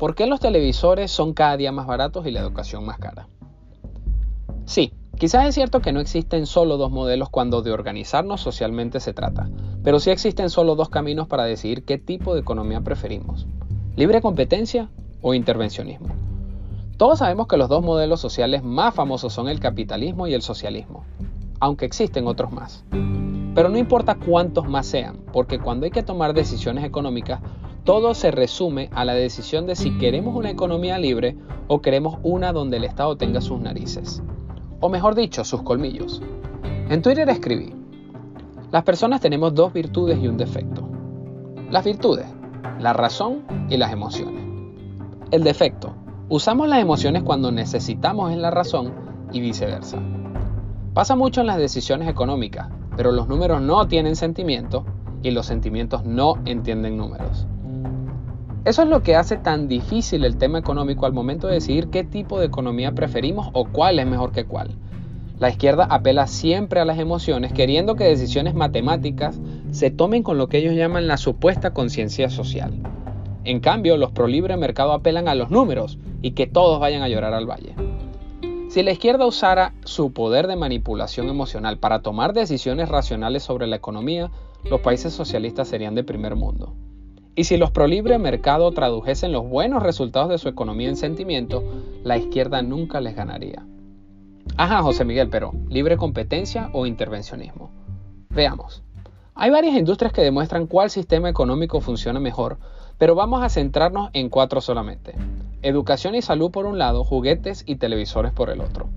[0.00, 3.28] ¿Por qué los televisores son cada día más baratos y la educación más cara?
[4.64, 9.12] Sí, quizás es cierto que no existen solo dos modelos cuando de organizarnos socialmente se
[9.12, 9.50] trata,
[9.84, 13.46] pero sí existen solo dos caminos para decidir qué tipo de economía preferimos.
[13.94, 14.88] ¿Libre competencia
[15.20, 16.08] o intervencionismo?
[16.96, 21.04] Todos sabemos que los dos modelos sociales más famosos son el capitalismo y el socialismo,
[21.60, 22.86] aunque existen otros más.
[23.54, 27.42] Pero no importa cuántos más sean, porque cuando hay que tomar decisiones económicas,
[27.84, 32.52] todo se resume a la decisión de si queremos una economía libre o queremos una
[32.52, 34.22] donde el Estado tenga sus narices.
[34.80, 36.22] O mejor dicho, sus colmillos.
[36.88, 37.74] En Twitter escribí,
[38.70, 40.88] las personas tenemos dos virtudes y un defecto.
[41.70, 42.26] Las virtudes,
[42.78, 44.44] la razón y las emociones.
[45.30, 45.94] El defecto,
[46.28, 48.92] usamos las emociones cuando necesitamos en la razón
[49.32, 49.98] y viceversa.
[50.92, 54.84] Pasa mucho en las decisiones económicas, pero los números no tienen sentimiento
[55.22, 57.46] y los sentimientos no entienden números.
[58.64, 62.04] Eso es lo que hace tan difícil el tema económico al momento de decidir qué
[62.04, 64.76] tipo de economía preferimos o cuál es mejor que cuál.
[65.38, 69.40] La izquierda apela siempre a las emociones, queriendo que decisiones matemáticas
[69.70, 72.74] se tomen con lo que ellos llaman la supuesta conciencia social.
[73.44, 77.08] En cambio, los pro libre mercado apelan a los números y que todos vayan a
[77.08, 77.74] llorar al valle.
[78.68, 83.76] Si la izquierda usara su poder de manipulación emocional para tomar decisiones racionales sobre la
[83.76, 84.30] economía,
[84.64, 86.74] los países socialistas serían de primer mundo.
[87.34, 91.62] Y si los prolibre mercado tradujesen los buenos resultados de su economía en sentimiento,
[92.02, 93.64] la izquierda nunca les ganaría.
[94.56, 97.70] Ajá, José Miguel, pero ¿libre competencia o intervencionismo?
[98.30, 98.82] Veamos.
[99.34, 102.58] Hay varias industrias que demuestran cuál sistema económico funciona mejor,
[102.98, 105.14] pero vamos a centrarnos en cuatro solamente.
[105.62, 108.88] Educación y salud por un lado, juguetes y televisores por el otro.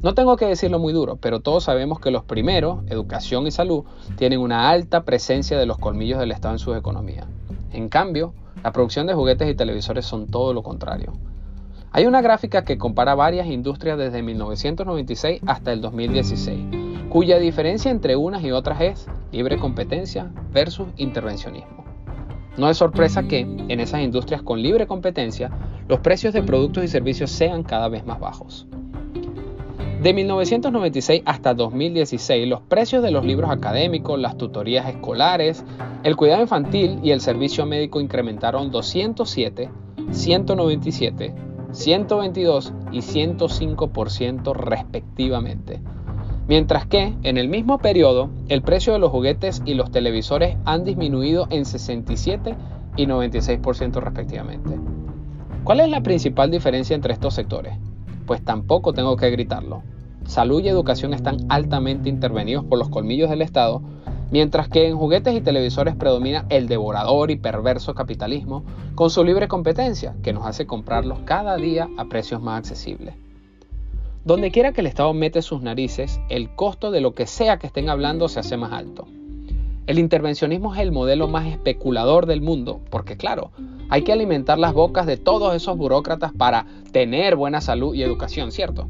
[0.00, 3.84] No tengo que decirlo muy duro, pero todos sabemos que los primeros, educación y salud,
[4.16, 7.26] tienen una alta presencia de los colmillos del Estado en sus economías.
[7.74, 11.12] En cambio, la producción de juguetes y televisores son todo lo contrario.
[11.90, 16.66] Hay una gráfica que compara varias industrias desde 1996 hasta el 2016,
[17.08, 21.84] cuya diferencia entre unas y otras es libre competencia versus intervencionismo.
[22.56, 25.50] No es sorpresa que, en esas industrias con libre competencia,
[25.88, 28.68] los precios de productos y servicios sean cada vez más bajos.
[30.04, 35.64] De 1996 hasta 2016, los precios de los libros académicos, las tutorías escolares,
[36.02, 39.70] el cuidado infantil y el servicio médico incrementaron 207,
[40.10, 41.34] 197,
[41.72, 45.80] 122 y 105% respectivamente.
[46.48, 50.84] Mientras que, en el mismo periodo, el precio de los juguetes y los televisores han
[50.84, 52.54] disminuido en 67
[52.98, 54.78] y 96% respectivamente.
[55.64, 57.78] ¿Cuál es la principal diferencia entre estos sectores?
[58.26, 59.82] Pues tampoco tengo que gritarlo
[60.26, 63.82] salud y educación están altamente intervenidos por los colmillos del Estado,
[64.30, 68.64] mientras que en juguetes y televisores predomina el devorador y perverso capitalismo
[68.94, 73.14] con su libre competencia, que nos hace comprarlos cada día a precios más accesibles.
[74.24, 77.66] Donde quiera que el Estado mete sus narices, el costo de lo que sea que
[77.66, 79.06] estén hablando se hace más alto.
[79.86, 83.50] El intervencionismo es el modelo más especulador del mundo, porque claro,
[83.90, 88.50] hay que alimentar las bocas de todos esos burócratas para tener buena salud y educación,
[88.50, 88.88] ¿cierto?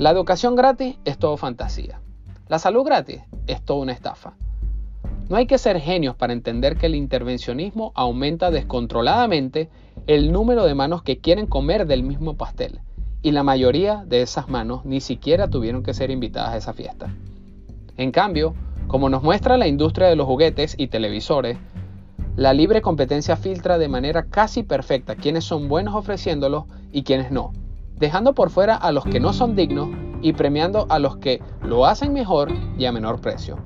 [0.00, 2.00] La educación gratis es todo fantasía.
[2.48, 4.32] La salud gratis es toda una estafa.
[5.28, 9.68] No hay que ser genios para entender que el intervencionismo aumenta descontroladamente
[10.06, 12.80] el número de manos que quieren comer del mismo pastel,
[13.20, 17.14] y la mayoría de esas manos ni siquiera tuvieron que ser invitadas a esa fiesta.
[17.98, 18.54] En cambio,
[18.86, 21.58] como nos muestra la industria de los juguetes y televisores,
[22.36, 27.52] la libre competencia filtra de manera casi perfecta quiénes son buenos ofreciéndolos y quiénes no,
[28.00, 29.90] dejando por fuera a los que no son dignos
[30.22, 33.58] y premiando a los que lo hacen mejor y a menor precio.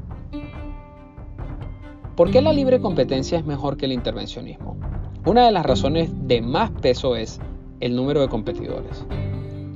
[2.17, 4.77] ¿Por qué la libre competencia es mejor que el intervencionismo?
[5.25, 7.41] Una de las razones de más peso es
[7.81, 9.05] el número de competidores.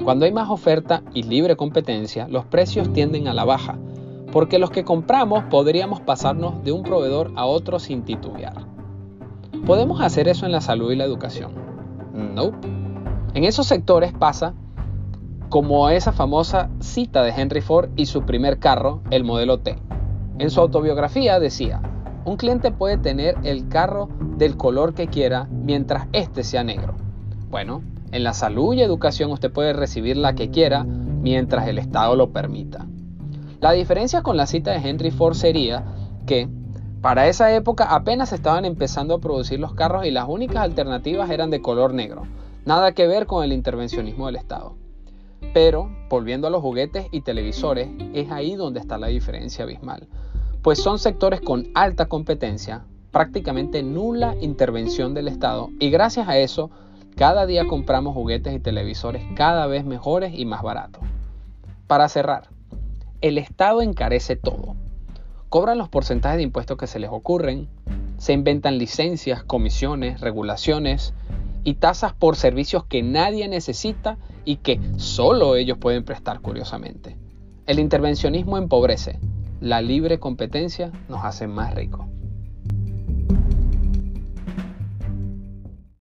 [0.04, 3.76] Cuando hay más oferta y libre competencia, los precios tienden a la baja,
[4.32, 8.66] porque los que compramos podríamos pasarnos de un proveedor a otro sin titubear.
[9.66, 11.52] ¿Podemos hacer eso en la salud y la educación?
[12.34, 12.77] No.
[13.34, 14.54] En esos sectores pasa
[15.48, 19.76] como esa famosa cita de Henry Ford y su primer carro, el modelo T.
[20.38, 21.80] En su autobiografía decía,
[22.24, 26.94] un cliente puede tener el carro del color que quiera mientras éste sea negro.
[27.50, 27.82] Bueno,
[28.12, 32.32] en la salud y educación usted puede recibir la que quiera mientras el Estado lo
[32.32, 32.86] permita.
[33.60, 35.84] La diferencia con la cita de Henry Ford sería
[36.26, 36.48] que
[37.00, 41.50] para esa época apenas estaban empezando a producir los carros y las únicas alternativas eran
[41.50, 42.22] de color negro.
[42.68, 44.76] Nada que ver con el intervencionismo del Estado.
[45.54, 50.06] Pero, volviendo a los juguetes y televisores, es ahí donde está la diferencia abismal,
[50.60, 56.70] pues son sectores con alta competencia, prácticamente nula intervención del Estado y gracias a eso
[57.16, 61.02] Cada día compramos juguetes y televisores cada vez mejores y más baratos.
[61.86, 62.50] Para cerrar,
[63.22, 64.76] el Estado encarece todo.
[65.48, 67.70] Cobran los porcentajes de impuestos que se les ocurren,
[68.18, 71.14] se inventan licencias, comisiones, regulaciones
[71.64, 77.16] y tasas por servicios que nadie necesita y que solo ellos pueden prestar curiosamente.
[77.66, 79.18] El intervencionismo empobrece,
[79.60, 82.06] la libre competencia nos hace más ricos.